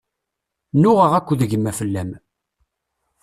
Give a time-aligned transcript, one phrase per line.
[0.81, 2.11] Nuɣeɣ akked gma fell-am.